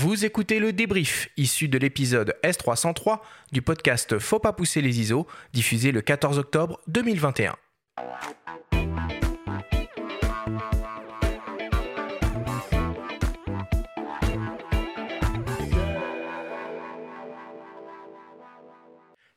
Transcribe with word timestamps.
Vous 0.00 0.24
écoutez 0.24 0.60
le 0.60 0.72
débrief 0.72 1.28
issu 1.36 1.66
de 1.66 1.76
l'épisode 1.76 2.36
S303 2.44 3.18
du 3.50 3.62
podcast 3.62 4.20
Faut 4.20 4.38
pas 4.38 4.52
pousser 4.52 4.80
les 4.80 5.00
ISO, 5.00 5.26
diffusé 5.52 5.90
le 5.90 6.02
14 6.02 6.38
octobre 6.38 6.78
2021. 6.86 7.56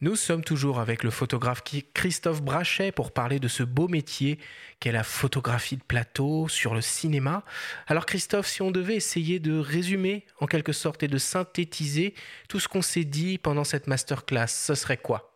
Nous 0.00 0.16
sommes 0.16 0.42
toujours 0.42 0.80
avec 0.80 1.04
le 1.04 1.10
photographe 1.10 1.62
Christophe 1.94 2.42
Brachet 2.42 2.90
pour 2.90 3.12
parler 3.12 3.38
de 3.38 3.46
ce 3.46 3.62
beau 3.62 3.86
métier 3.86 4.40
qu'est 4.80 4.90
la 4.90 5.04
photographie 5.04 5.76
de 5.76 5.84
plateau 5.84 6.48
sur 6.48 6.74
le 6.74 6.80
cinéma. 6.80 7.44
Alors 7.86 8.04
Christophe, 8.04 8.48
si 8.48 8.60
on 8.60 8.72
devait 8.72 8.96
essayer 8.96 9.38
de 9.38 9.56
résumer 9.56 10.26
en 10.40 10.46
quelque 10.46 10.72
sorte 10.72 11.04
et 11.04 11.08
de 11.08 11.18
synthétiser 11.18 12.14
tout 12.48 12.58
ce 12.58 12.66
qu'on 12.66 12.82
s'est 12.82 13.04
dit 13.04 13.38
pendant 13.38 13.64
cette 13.64 13.86
masterclass, 13.86 14.48
ce 14.48 14.74
serait 14.74 14.96
quoi? 14.96 15.33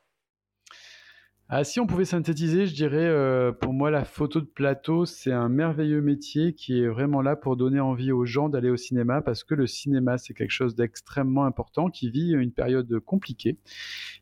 Ah, 1.50 1.64
si 1.64 1.80
on 1.80 1.86
pouvait 1.86 2.04
synthétiser, 2.04 2.66
je 2.66 2.74
dirais, 2.74 3.06
euh, 3.06 3.52
pour 3.52 3.72
moi, 3.72 3.90
la 3.90 4.04
photo 4.04 4.38
de 4.38 4.46
plateau, 4.46 5.06
c'est 5.06 5.32
un 5.32 5.48
merveilleux 5.48 6.02
métier 6.02 6.52
qui 6.52 6.82
est 6.82 6.88
vraiment 6.88 7.22
là 7.22 7.36
pour 7.36 7.56
donner 7.56 7.80
envie 7.80 8.12
aux 8.12 8.26
gens 8.26 8.50
d'aller 8.50 8.68
au 8.68 8.76
cinéma 8.76 9.22
parce 9.22 9.44
que 9.44 9.54
le 9.54 9.66
cinéma, 9.66 10.18
c'est 10.18 10.34
quelque 10.34 10.50
chose 10.50 10.74
d'extrêmement 10.74 11.46
important 11.46 11.88
qui 11.88 12.10
vit 12.10 12.32
une 12.32 12.52
période 12.52 13.00
compliquée. 13.00 13.56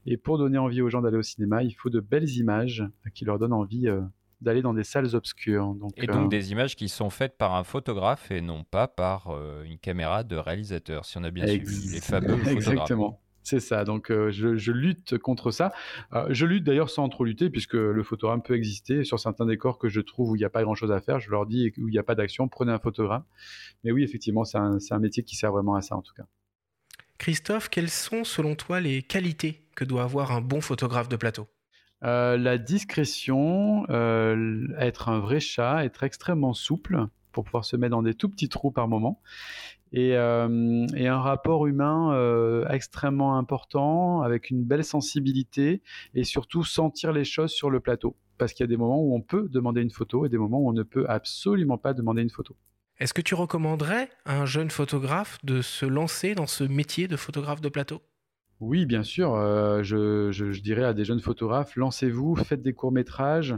Et 0.07 0.17
pour 0.17 0.39
donner 0.39 0.59
envie 0.59 0.83
aux 0.83 0.89
gens 0.89 1.03
d'aller 1.03 1.17
au 1.17 1.23
cinéma, 1.23 1.65
il 1.65 1.73
faut 1.73 1.91
de 1.91 1.99
belles 1.99 2.31
images 2.31 2.85
qui 3.13 3.25
leur 3.25 3.41
donnent 3.41 3.53
envie 3.53 3.89
euh, 3.89 4.03
d'aller 4.41 4.63
dans 4.63 4.75
des 4.75 4.85
salles 4.85 5.17
obscures. 5.17 5.75
Donc, 5.75 5.95
et 5.97 6.07
donc 6.07 6.27
euh, 6.27 6.29
des 6.29 6.53
images 6.53 6.77
qui 6.77 6.89
sont 6.89 7.11
faites 7.11 7.37
par 7.37 7.57
un 7.57 7.65
photographe 7.65 8.31
et 8.31 8.41
non 8.41 8.63
pas 8.63 8.87
par 8.87 9.37
une 9.65 9.79
caméra 9.79 10.23
de 10.23 10.37
réalisateur, 10.37 11.05
si 11.05 11.19
on 11.19 11.25
a 11.25 11.33
bien 11.33 11.49
suivi 11.49 11.89
les 11.93 12.01
fameux 12.01 12.29
photographes. 12.37 12.53
Exactement. 12.53 13.21
C'est 13.47 13.61
ça, 13.61 13.85
donc 13.85 14.11
euh, 14.11 14.33
je, 14.33 14.73
lutte 14.73 15.19
contre 15.19 15.53
ça. 15.53 15.73
Euh, 16.13 16.27
je 16.31 16.47
lutte 16.47 16.65
d'ailleurs 16.65 16.91
sans 16.91 17.09
trop 17.09 17.25
lutter, 17.25 17.49
puisque 17.49 17.75
le 17.75 18.03
photogramme 18.03 18.43
peut 18.43 18.57
exister. 18.57 19.05
Sur 19.05 19.21
certains 19.21 19.47
décors 19.47 19.79
que 19.79 19.89
je 19.89 20.01
trouve 20.01 20.31
où 20.31 20.35
il 20.35 20.41
n'y 20.41 20.45
a 20.45 20.51
pas 20.51 20.65
grand-chose 20.65 20.91
à 20.91 21.01
faire, 21.01 21.21
je 21.21 21.31
leur 21.31 21.47
dis 21.47 21.73
où 21.79 21.87
il 21.87 21.93
n'y 21.93 21.99
a 21.99 22.03
pas 22.03 22.17
d'action, 22.17 22.49
prenez 22.49 22.73
un 22.73 22.81
photogramme. 22.81 23.23
Mais 23.85 23.93
oui, 23.93 24.03
effectivement, 24.03 24.45
c'est 24.45 24.59
un, 24.59 24.79
un, 24.91 24.99
métier 24.99 25.23
qui 25.23 25.37
sert 25.37 25.53
vraiment 25.53 25.77
à 25.77 25.81
ça 25.81 25.95
en 25.95 26.03
tout 26.03 26.13
cas. 26.13 26.25
Christophe, 27.19 27.69
quelles 27.69 27.89
sont 27.89 28.25
selon 28.25 28.57
toi 28.57 28.81
les 28.81 29.03
qualités 29.03 29.63
que 29.77 29.85
doit 29.85 30.03
avoir 30.03 30.33
un 30.33 30.41
bon 30.41 30.61
photographe 30.61 31.09
de 31.09 31.15
plateau? 31.15 31.47
Euh, 32.03 32.37
La 32.37 32.59
discrétion, 32.59 33.87
être 34.77 35.09
un 35.09 35.21
vrai 35.21 35.39
chat, 35.39 35.85
être 35.85 36.03
extrêmement 36.03 36.53
souple 36.53 37.07
pour 37.37 37.45
pouvoir 37.45 37.67
se 37.67 37.77
mettre 37.77 37.91
dans 37.91 38.03
des 38.03 38.15
tout 38.15 38.31
petits 38.31 38.49
trous 38.49 38.71
par 38.71 38.89
moment 38.89 39.21
euh, 39.95 40.87
et, 40.97 41.07
un 41.07 41.21
rapport 41.21 41.67
humain 41.67 42.15
euh, 42.15 42.67
extrêmement 42.69 43.37
important, 43.37 44.23
avec 44.23 44.49
une 44.49 44.65
belle 44.65 44.85
sensibilité 44.85 45.83
et 46.15 46.25
surtout 46.25 46.65
sentir 46.65 47.13
les 47.13 47.25
choses 47.25 47.53
sur 47.53 47.69
le 47.69 47.81
plateau. 47.81 48.17
Parce 48.39 48.55
qu'il 48.55 48.65
y 48.65 48.69
a 48.69 48.69
des 48.69 48.79
moments 48.79 49.03
où 49.03 49.15
on 49.15 49.21
peut 49.21 49.51
demander 49.51 49.83
une 49.83 49.91
photo 49.91 50.25
et 50.25 50.31
des 50.31 50.39
moments 50.39 50.61
où 50.61 50.71
on 50.71 50.73
ne 50.73 50.83
peut 50.83 51.05
absolument 51.09 51.77
pas 51.77 51.93
demander 51.93 52.23
une 52.23 52.31
photo. 52.31 52.57
Est-ce 52.99 53.13
que 53.13 53.21
tu 53.21 53.35
recommanderais 53.35 54.09
à 54.25 54.41
un 54.41 54.47
jeune 54.47 54.71
photographe 54.71 55.39
de 55.45 55.61
se 55.61 55.85
lancer 55.85 56.35
dans 56.35 56.47
ce 56.47 56.65
métier 56.65 57.07
de 57.07 57.17
photographe 57.17 57.61
de 57.61 57.69
plateau? 57.69 58.01
Oui, 58.61 58.87
bien 58.87 59.03
sûr. 59.03 59.35
Euh, 59.35 59.83
je, 59.83 60.61
dirais 60.63 60.85
à 60.85 60.95
des 60.95 61.05
jeunes 61.05 61.21
photographes, 61.21 61.77
lancez-vous, 61.77 62.37
faites 62.37 62.63
des 62.63 62.73
courts-métrages. 62.73 63.55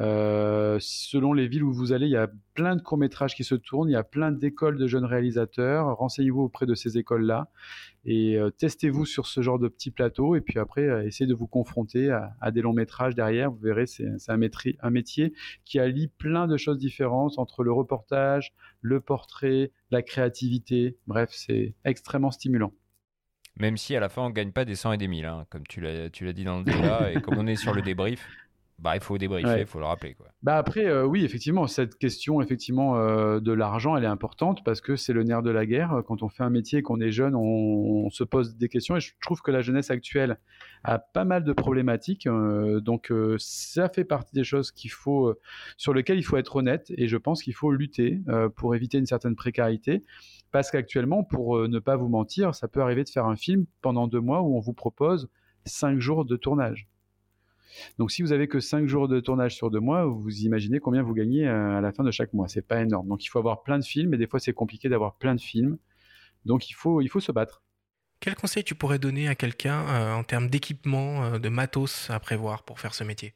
Euh, 0.00 0.76
selon 0.80 1.32
les 1.32 1.46
villes 1.46 1.62
où 1.62 1.72
vous 1.72 1.92
allez, 1.92 2.06
il 2.06 2.12
y 2.12 2.16
a 2.16 2.28
plein 2.54 2.74
de 2.74 2.82
courts-métrages 2.82 3.36
qui 3.36 3.44
se 3.44 3.54
tournent, 3.54 3.88
il 3.88 3.92
y 3.92 3.96
a 3.96 4.02
plein 4.02 4.32
d'écoles 4.32 4.76
de 4.76 4.88
jeunes 4.88 5.04
réalisateurs. 5.04 5.96
Renseignez-vous 5.96 6.42
auprès 6.42 6.66
de 6.66 6.74
ces 6.74 6.98
écoles-là 6.98 7.48
et 8.04 8.38
euh, 8.38 8.50
testez-vous 8.50 9.06
sur 9.06 9.26
ce 9.26 9.40
genre 9.40 9.60
de 9.60 9.68
petits 9.68 9.92
plateaux. 9.92 10.34
Et 10.34 10.40
puis 10.40 10.58
après, 10.58 11.06
essayez 11.06 11.28
de 11.28 11.34
vous 11.34 11.46
confronter 11.46 12.10
à, 12.10 12.50
des 12.50 12.60
longs-métrages 12.60 13.14
derrière. 13.14 13.52
Vous 13.52 13.60
verrez, 13.60 13.86
c'est 13.86 14.08
un, 14.26 14.40
un 14.80 14.90
métier 14.90 15.32
qui 15.64 15.78
allie 15.78 16.08
plein 16.08 16.48
de 16.48 16.56
choses 16.56 16.78
différentes 16.78 17.38
entre 17.38 17.62
le 17.62 17.70
reportage, 17.70 18.52
le 18.80 19.00
portrait, 19.00 19.70
la 19.92 20.02
créativité. 20.02 20.96
Bref, 21.06 21.30
c'est 21.32 21.74
extrêmement 21.84 22.32
stimulant. 22.32 22.72
Même 23.60 23.76
si 23.76 23.94
à 23.94 24.00
la 24.00 24.08
fin 24.08 24.22
on 24.22 24.30
gagne 24.30 24.52
pas 24.52 24.64
des 24.64 24.74
100 24.74 24.92
et 24.92 24.96
des 24.96 25.06
1000, 25.06 25.26
hein, 25.26 25.44
comme 25.50 25.66
tu 25.66 25.82
l'as, 25.82 26.08
tu 26.08 26.24
l'as 26.24 26.32
dit 26.32 26.44
dans 26.44 26.56
le 26.58 26.64
débat, 26.64 27.12
et 27.12 27.20
comme 27.20 27.36
on 27.36 27.46
est 27.46 27.56
sur 27.56 27.74
le 27.74 27.82
débrief, 27.82 28.26
bah, 28.80 28.96
il 28.96 29.02
faut 29.02 29.18
débriefer, 29.18 29.60
il 29.60 29.66
faut 29.66 29.78
le 29.78 29.84
rappeler. 29.84 30.14
Quoi. 30.14 30.28
Bah 30.42 30.56
après, 30.56 30.86
euh, 30.86 31.04
oui, 31.04 31.22
effectivement, 31.22 31.66
cette 31.66 31.96
question 31.98 32.40
effectivement 32.40 32.96
euh, 32.96 33.38
de 33.38 33.52
l'argent, 33.52 33.94
elle 33.94 34.04
est 34.04 34.08
importante 34.08 34.64
parce 34.64 34.80
que 34.80 34.96
c'est 34.96 35.12
le 35.12 35.22
nerf 35.22 35.42
de 35.42 35.50
la 35.50 35.66
guerre. 35.66 36.02
Quand 36.06 36.22
on 36.22 36.30
fait 36.30 36.44
un 36.44 36.50
métier 36.50 36.78
et 36.78 36.82
qu'on 36.82 36.98
est 36.98 37.10
jeune, 37.10 37.34
on, 37.34 38.08
se 38.08 38.24
pose 38.24 38.56
des 38.56 38.68
questions 38.68 38.96
et 38.96 39.00
je 39.00 39.12
trouve 39.20 39.42
que 39.42 39.50
la 39.50 39.60
jeunesse 39.60 39.90
actuelle 39.90 40.38
a 40.82 40.98
pas 40.98 41.24
mal 41.24 41.44
de 41.44 41.52
problématiques. 41.52 42.26
Euh, 42.26 42.80
donc 42.80 43.12
ça 43.36 43.90
fait 43.90 44.04
partie 44.04 44.34
des 44.34 44.44
choses 44.44 44.72
qu'il 44.72 44.90
faut, 44.90 45.34
sur 45.76 45.92
lesquelles 45.92 46.18
il 46.18 46.24
faut 46.24 46.38
être 46.38 46.56
honnête 46.56 46.90
et 46.96 47.06
je 47.06 47.18
pense 47.18 47.42
qu'il 47.42 47.54
faut 47.54 47.72
lutter 47.72 48.20
pour 48.56 48.74
éviter 48.74 48.96
une 48.98 49.06
certaine 49.06 49.36
précarité. 49.36 50.04
Parce 50.52 50.70
qu'actuellement, 50.70 51.22
pour 51.22 51.68
ne 51.68 51.78
pas 51.78 51.96
vous 51.96 52.08
mentir, 52.08 52.54
ça 52.54 52.66
peut 52.66 52.80
arriver 52.80 53.04
de 53.04 53.10
faire 53.10 53.26
un 53.26 53.36
film 53.36 53.66
pendant 53.82 54.08
deux 54.08 54.20
mois 54.20 54.40
où 54.40 54.56
on 54.56 54.60
vous 54.60 54.72
propose 54.72 55.28
cinq 55.66 56.00
jours 56.00 56.24
de 56.24 56.36
tournage. 56.36 56.88
Donc 57.98 58.10
si 58.10 58.22
vous 58.22 58.32
avez 58.32 58.48
que 58.48 58.60
cinq 58.60 58.86
jours 58.86 59.08
de 59.08 59.20
tournage 59.20 59.54
sur 59.54 59.70
deux 59.70 59.80
mois, 59.80 60.04
vous 60.04 60.40
imaginez 60.40 60.80
combien 60.80 61.02
vous 61.02 61.14
gagnez 61.14 61.46
euh, 61.46 61.78
à 61.78 61.80
la 61.80 61.92
fin 61.92 62.04
de 62.04 62.10
chaque 62.10 62.32
mois. 62.32 62.48
C'est 62.48 62.66
pas 62.66 62.80
énorme. 62.80 63.08
Donc 63.08 63.24
il 63.24 63.28
faut 63.28 63.38
avoir 63.38 63.62
plein 63.62 63.78
de 63.78 63.84
films 63.84 64.14
et 64.14 64.18
des 64.18 64.26
fois 64.26 64.40
c'est 64.40 64.52
compliqué 64.52 64.88
d'avoir 64.88 65.16
plein 65.16 65.34
de 65.34 65.40
films. 65.40 65.78
Donc 66.44 66.70
il 66.70 66.74
faut, 66.74 67.00
il 67.00 67.08
faut 67.08 67.20
se 67.20 67.32
battre. 67.32 67.62
Quel 68.20 68.34
conseil 68.34 68.64
tu 68.64 68.74
pourrais 68.74 68.98
donner 68.98 69.28
à 69.28 69.34
quelqu'un 69.34 69.80
euh, 69.88 70.14
en 70.14 70.24
termes 70.24 70.48
d'équipement, 70.48 71.38
de 71.38 71.48
matos 71.48 72.10
à 72.10 72.20
prévoir 72.20 72.64
pour 72.64 72.80
faire 72.80 72.94
ce 72.94 73.04
métier? 73.04 73.34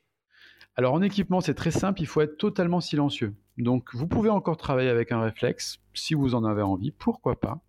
Alors 0.76 0.94
en 0.94 1.02
équipement, 1.02 1.40
c'est 1.40 1.54
très 1.54 1.70
simple, 1.70 2.02
il 2.02 2.06
faut 2.06 2.20
être 2.20 2.36
totalement 2.36 2.80
silencieux. 2.80 3.34
Donc 3.58 3.94
vous 3.94 4.08
pouvez 4.08 4.30
encore 4.30 4.56
travailler 4.56 4.88
avec 4.88 5.12
un 5.12 5.20
réflexe 5.20 5.78
si 5.92 6.14
vous 6.14 6.34
en 6.34 6.44
avez 6.44 6.62
envie, 6.62 6.90
pourquoi 6.90 7.38
pas. 7.38 7.60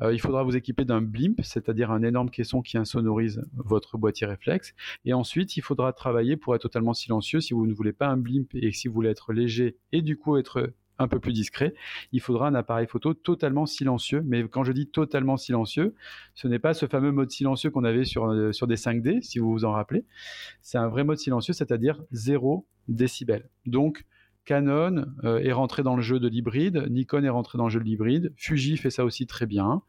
Euh, 0.00 0.14
il 0.14 0.18
faudra 0.18 0.42
vous 0.42 0.56
équiper 0.56 0.86
d'un 0.86 1.02
blimp, 1.02 1.38
c'est-à-dire 1.42 1.90
un 1.90 2.02
énorme 2.02 2.30
caisson 2.30 2.62
qui 2.62 2.78
insonorise 2.78 3.44
votre 3.54 3.98
boîtier 3.98 4.26
réflexe. 4.26 4.74
Et 5.04 5.12
ensuite, 5.12 5.58
il 5.58 5.60
faudra 5.60 5.92
travailler 5.92 6.38
pour 6.38 6.54
être 6.54 6.62
totalement 6.62 6.94
silencieux 6.94 7.40
si 7.40 7.52
vous 7.52 7.66
ne 7.66 7.74
voulez 7.74 7.92
pas 7.92 8.08
un 8.08 8.16
blimp 8.16 8.54
et 8.54 8.72
si 8.72 8.88
vous 8.88 8.94
voulez 8.94 9.10
être 9.10 9.34
léger 9.34 9.76
et 9.92 10.00
du 10.00 10.16
coup 10.16 10.38
être 10.38 10.72
un 10.98 11.08
peu 11.08 11.20
plus 11.20 11.32
discret, 11.32 11.74
il 12.12 12.20
faudra 12.20 12.48
un 12.48 12.54
appareil 12.54 12.86
photo 12.86 13.14
totalement 13.14 13.66
silencieux. 13.66 14.22
Mais 14.24 14.46
quand 14.48 14.64
je 14.64 14.72
dis 14.72 14.86
totalement 14.86 15.36
silencieux, 15.36 15.94
ce 16.34 16.48
n'est 16.48 16.58
pas 16.58 16.74
ce 16.74 16.86
fameux 16.86 17.12
mode 17.12 17.30
silencieux 17.30 17.70
qu'on 17.70 17.84
avait 17.84 18.04
sur, 18.04 18.26
euh, 18.26 18.52
sur 18.52 18.66
des 18.66 18.76
5D, 18.76 19.22
si 19.22 19.38
vous 19.38 19.50
vous 19.52 19.64
en 19.64 19.72
rappelez. 19.72 20.04
C'est 20.62 20.78
un 20.78 20.88
vrai 20.88 21.04
mode 21.04 21.18
silencieux, 21.18 21.52
c'est-à-dire 21.52 22.02
0 22.12 22.66
décibel. 22.88 23.48
Donc, 23.66 24.04
Canon 24.46 25.06
euh, 25.24 25.38
est 25.38 25.52
rentré 25.52 25.82
dans 25.82 25.96
le 25.96 26.02
jeu 26.02 26.20
de 26.20 26.28
l'hybride, 26.28 26.86
Nikon 26.88 27.24
est 27.24 27.28
rentré 27.28 27.58
dans 27.58 27.64
le 27.64 27.70
jeu 27.70 27.80
de 27.80 27.84
l'hybride, 27.84 28.32
Fuji 28.36 28.76
fait 28.76 28.90
ça 28.90 29.04
aussi 29.04 29.26
très 29.26 29.44
bien, 29.44 29.82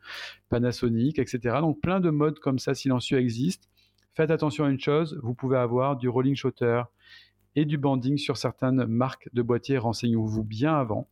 Panasonic, 0.49 1.19
etc. 1.19 1.57
Donc 1.61 1.79
plein 1.79 1.99
de 1.99 2.09
modes 2.09 2.39
comme 2.39 2.57
ça 2.57 2.73
silencieux 2.73 3.19
existent. 3.19 3.67
Faites 4.15 4.31
attention 4.31 4.65
à 4.65 4.69
une 4.69 4.79
chose, 4.79 5.19
vous 5.21 5.35
pouvez 5.35 5.57
avoir 5.57 5.95
du 5.95 6.09
rolling 6.09 6.35
shutter 6.35 6.81
et 7.57 7.65
du 7.65 7.77
banding 7.79 8.17
sur 8.17 8.37
certaines 8.37 8.85
marques 8.85 9.29
de 9.33 9.41
boîtiers. 9.41 9.79
Renseignez-vous 9.79 10.43
bien 10.43 10.75
avant. 10.75 11.09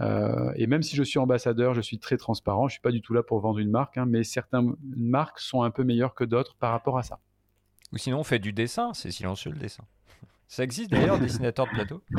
Euh, 0.00 0.52
et 0.54 0.68
même 0.68 0.82
si 0.82 0.94
je 0.94 1.02
suis 1.02 1.18
ambassadeur, 1.18 1.74
je 1.74 1.80
suis 1.80 1.98
très 1.98 2.16
transparent. 2.16 2.68
Je 2.68 2.74
suis 2.74 2.80
pas 2.80 2.92
du 2.92 3.02
tout 3.02 3.12
là 3.12 3.24
pour 3.24 3.40
vendre 3.40 3.58
une 3.58 3.70
marque, 3.70 3.98
hein, 3.98 4.06
mais 4.06 4.22
certaines 4.22 4.76
marques 4.96 5.40
sont 5.40 5.62
un 5.62 5.72
peu 5.72 5.82
meilleures 5.82 6.14
que 6.14 6.22
d'autres 6.22 6.54
par 6.54 6.70
rapport 6.70 6.96
à 6.96 7.02
ça. 7.02 7.18
Ou 7.92 7.98
sinon, 7.98 8.20
on 8.20 8.24
fait 8.24 8.38
du 8.38 8.52
dessin. 8.52 8.94
C'est 8.94 9.10
silencieux 9.10 9.50
le 9.50 9.58
dessin. 9.58 9.84
Ça 10.48 10.62
existe 10.62 10.90
d'ailleurs, 10.90 11.18
dessinateur 11.18 11.66
de 11.66 11.70
plateau? 11.70 12.02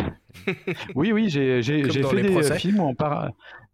Oui, 0.96 1.14
oui, 1.14 1.30
j'ai 1.30 1.62
fait 1.62 2.22
des 2.22 2.44
films 2.56 2.82
en 2.82 2.94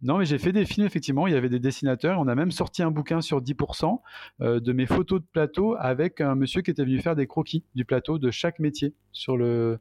Non, 0.02 0.18
mais 0.18 0.24
j'ai 0.24 0.38
fait 0.38 0.52
des 0.52 0.64
films, 0.64 0.86
effectivement. 0.86 1.26
Il 1.26 1.32
y 1.32 1.36
avait 1.36 1.48
des 1.48 1.58
dessinateurs. 1.58 2.20
On 2.20 2.28
a 2.28 2.34
même 2.34 2.52
sorti 2.52 2.82
un 2.82 2.90
bouquin 2.90 3.20
sur 3.20 3.42
10% 3.42 4.00
euh, 4.40 4.60
de 4.60 4.72
mes 4.72 4.86
photos 4.86 5.20
de 5.20 5.26
plateau 5.26 5.74
avec 5.78 6.20
un 6.20 6.34
monsieur 6.34 6.62
qui 6.62 6.70
était 6.70 6.84
venu 6.84 7.00
faire 7.00 7.16
des 7.16 7.26
croquis 7.26 7.64
du 7.74 7.84
plateau 7.84 8.18
de 8.18 8.30
chaque 8.30 8.60
métier 8.60 8.94
sur 9.10 9.36
le, 9.36 9.80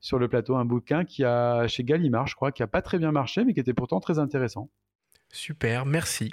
sur 0.00 0.18
le 0.18 0.28
plateau. 0.28 0.56
Un 0.56 0.64
bouquin 0.64 1.04
qui 1.04 1.24
a, 1.24 1.68
chez 1.68 1.84
Gallimard, 1.84 2.26
je 2.26 2.34
crois, 2.34 2.50
qui 2.50 2.62
n'a 2.62 2.66
pas 2.66 2.82
très 2.82 2.98
bien 2.98 3.12
marché, 3.12 3.44
mais 3.44 3.54
qui 3.54 3.60
était 3.60 3.74
pourtant 3.74 4.00
très 4.00 4.18
intéressant. 4.18 4.68
Super, 5.32 5.86
merci. 5.86 6.30